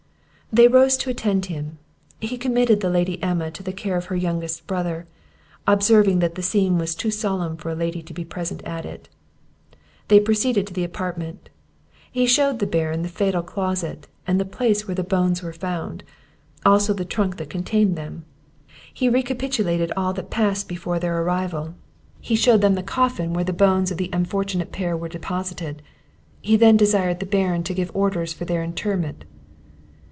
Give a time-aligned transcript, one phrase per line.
[0.53, 1.77] They rose to attend him;
[2.19, 5.07] he committed the Lady Emma to the care of her youngest brother,
[5.65, 9.07] observing that the scene was too solemn for a lady to be present at it.
[10.09, 11.47] They proceeded to the apartment;
[12.11, 16.03] he showed the Baron the fatal closet, and the place where the bones were found,
[16.65, 18.25] also the trunk that contained them;
[18.93, 21.75] he recapitulated all that passed before their arrival;
[22.19, 25.81] he shewed them the coffin where the bones of the unfortunate pair were deposited:
[26.41, 29.23] he then desired the Baron to give orders for their interment.